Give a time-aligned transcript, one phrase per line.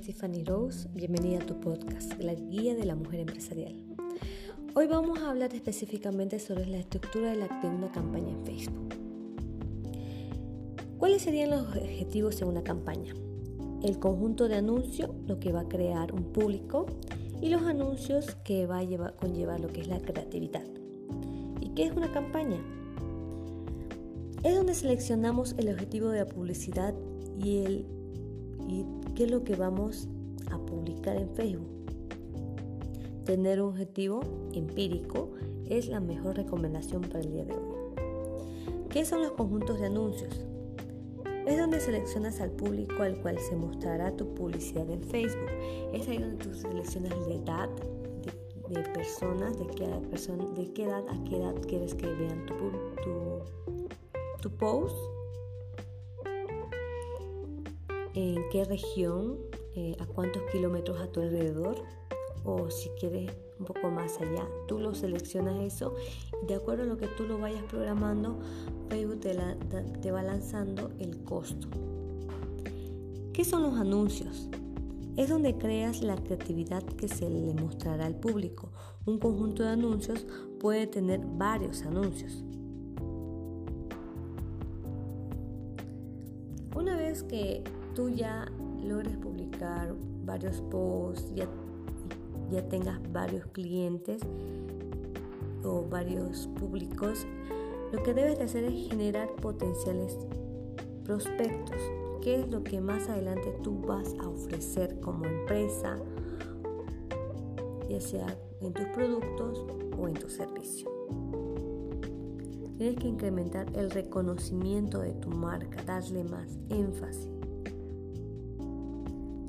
[0.00, 3.74] Tiffany Rose, bienvenida a tu podcast, La Guía de la Mujer Empresarial.
[4.74, 8.94] Hoy vamos a hablar específicamente sobre la estructura de, una campaña en Facebook.
[10.96, 13.12] ¿Cuáles serían los objetivos de una campaña?
[13.82, 16.86] El conjunto de anuncios, lo que va a crear un público,
[17.42, 20.64] y los anuncios que va a conllevar lo que es la creatividad.
[21.60, 22.58] ¿Y qué es una campaña?
[24.42, 26.94] Es donde seleccionamos el objetivo de la publicidad
[27.38, 27.97] y el
[28.68, 30.08] y qué es lo que vamos
[30.50, 31.68] a publicar en Facebook.
[33.24, 34.20] Tener un objetivo
[34.52, 35.30] empírico
[35.68, 37.78] es la mejor recomendación para el día de hoy.
[38.90, 40.46] ¿Qué son los conjuntos de anuncios?
[41.46, 45.50] Es donde seleccionas al público al cual se mostrará tu publicidad en Facebook.
[45.92, 47.68] Es ahí donde tú seleccionas la edad
[48.68, 52.54] de, personas, de qué, persona, de qué edad a qué edad quieres que vean tu,
[54.42, 54.96] tu post
[58.18, 59.38] en qué región,
[59.76, 61.76] eh, a cuántos kilómetros a tu alrededor
[62.44, 64.44] o si quieres un poco más allá.
[64.66, 65.94] Tú lo seleccionas eso
[66.42, 68.40] y de acuerdo a lo que tú lo vayas programando,
[68.88, 69.36] Facebook te,
[70.02, 71.68] te va lanzando el costo.
[73.32, 74.48] ¿Qué son los anuncios?
[75.16, 78.72] Es donde creas la creatividad que se le mostrará al público.
[79.06, 80.26] Un conjunto de anuncios
[80.58, 82.42] puede tener varios anuncios.
[86.74, 87.62] Una vez que
[87.94, 88.50] tú ya
[88.82, 89.94] logres publicar
[90.24, 91.48] varios posts, ya,
[92.50, 94.22] ya tengas varios clientes
[95.64, 97.26] o varios públicos,
[97.92, 100.18] lo que debes de hacer es generar potenciales
[101.04, 101.80] prospectos.
[102.22, 105.96] ¿Qué es lo que más adelante tú vas a ofrecer como empresa,
[107.88, 108.26] ya sea
[108.60, 109.64] en tus productos
[109.98, 110.90] o en tu servicio?
[112.76, 117.37] Tienes que incrementar el reconocimiento de tu marca, darle más énfasis.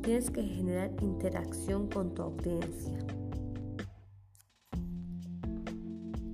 [0.09, 2.97] Tienes que generar interacción con tu audiencia.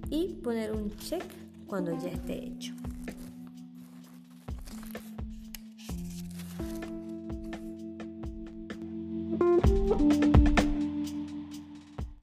[0.10, 1.26] Y poner un check
[1.68, 2.74] cuando ya esté hecho.